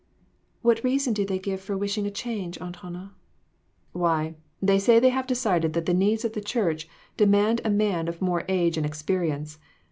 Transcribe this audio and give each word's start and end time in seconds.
"What 0.63 0.83
reason 0.83 1.13
do 1.13 1.27
they 1.27 1.37
give 1.37 1.61
for 1.61 1.77
wishing 1.77 2.07
a 2.07 2.09
change, 2.09 2.57
Aunt 2.57 2.77
Hannah?" 2.77 3.13
"Why, 3.91 4.33
they 4.59 4.79
say 4.79 4.97
they 4.99 5.09
have 5.09 5.27
decided 5.27 5.73
that 5.73 5.85
the 5.85 5.93
needs 5.93 6.25
of 6.25 6.33
the 6.33 6.41
church 6.41 6.89
demand 7.17 7.61
a 7.63 7.69
man 7.69 8.07
of 8.07 8.19
more 8.19 8.43
age 8.49 8.77
and 8.77 8.85
experience. 8.87 9.59